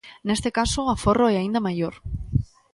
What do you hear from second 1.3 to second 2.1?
é aínda maior.